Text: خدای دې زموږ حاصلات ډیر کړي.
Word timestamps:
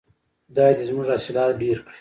خدای 0.49 0.71
دې 0.77 0.83
زموږ 0.89 1.07
حاصلات 1.11 1.51
ډیر 1.61 1.77
کړي. 1.85 1.89